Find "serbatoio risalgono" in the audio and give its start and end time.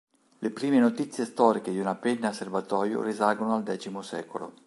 2.33-3.53